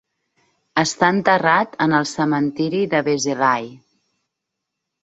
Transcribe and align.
Està 0.83 1.09
enterrat 1.17 1.77
en 1.87 1.95
el 1.99 2.09
cementiri 2.13 2.81
de 2.95 3.05
Vézelay. 3.11 3.71